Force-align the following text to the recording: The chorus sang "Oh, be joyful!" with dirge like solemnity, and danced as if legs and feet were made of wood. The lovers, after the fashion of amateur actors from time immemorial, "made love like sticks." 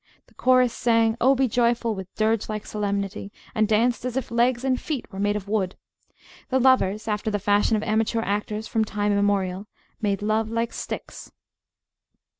The 0.25 0.33
chorus 0.33 0.73
sang 0.73 1.15
"Oh, 1.21 1.35
be 1.35 1.47
joyful!" 1.47 1.93
with 1.93 2.11
dirge 2.15 2.49
like 2.49 2.65
solemnity, 2.65 3.31
and 3.53 3.67
danced 3.67 4.03
as 4.03 4.17
if 4.17 4.31
legs 4.31 4.63
and 4.63 4.81
feet 4.81 5.05
were 5.11 5.19
made 5.19 5.35
of 5.35 5.47
wood. 5.47 5.75
The 6.49 6.57
lovers, 6.59 7.07
after 7.07 7.29
the 7.29 7.37
fashion 7.37 7.75
of 7.77 7.83
amateur 7.83 8.21
actors 8.21 8.67
from 8.67 8.83
time 8.83 9.11
immemorial, 9.11 9.67
"made 10.01 10.23
love 10.23 10.49
like 10.49 10.73
sticks." 10.73 11.31